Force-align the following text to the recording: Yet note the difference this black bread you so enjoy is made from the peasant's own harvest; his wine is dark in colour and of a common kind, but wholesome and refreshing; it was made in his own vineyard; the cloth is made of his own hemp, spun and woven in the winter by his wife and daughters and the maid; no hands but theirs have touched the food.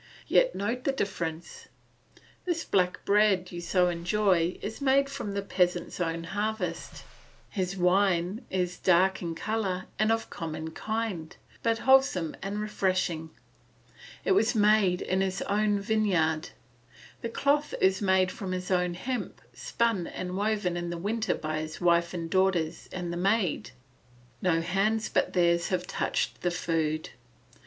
Yet 0.25 0.55
note 0.55 0.83
the 0.85 0.91
difference 0.91 1.67
this 2.45 2.65
black 2.65 3.05
bread 3.05 3.51
you 3.51 3.61
so 3.61 3.87
enjoy 3.87 4.57
is 4.59 4.81
made 4.81 5.09
from 5.09 5.35
the 5.35 5.43
peasant's 5.43 5.99
own 5.99 6.23
harvest; 6.23 7.03
his 7.51 7.77
wine 7.77 8.43
is 8.49 8.79
dark 8.79 9.21
in 9.21 9.35
colour 9.35 9.85
and 9.99 10.11
of 10.11 10.23
a 10.23 10.29
common 10.29 10.71
kind, 10.71 11.37
but 11.61 11.77
wholesome 11.77 12.35
and 12.41 12.59
refreshing; 12.59 13.29
it 14.25 14.31
was 14.31 14.55
made 14.55 15.03
in 15.03 15.21
his 15.21 15.43
own 15.43 15.79
vineyard; 15.79 16.49
the 17.21 17.29
cloth 17.29 17.75
is 17.79 18.01
made 18.01 18.31
of 18.31 18.39
his 18.49 18.71
own 18.71 18.95
hemp, 18.95 19.39
spun 19.53 20.07
and 20.07 20.35
woven 20.35 20.75
in 20.75 20.89
the 20.89 20.97
winter 20.97 21.35
by 21.35 21.59
his 21.59 21.79
wife 21.79 22.11
and 22.11 22.31
daughters 22.31 22.89
and 22.91 23.13
the 23.13 23.17
maid; 23.17 23.69
no 24.41 24.61
hands 24.61 25.09
but 25.09 25.33
theirs 25.33 25.67
have 25.67 25.85
touched 25.85 26.41
the 26.41 26.49
food. 26.49 27.11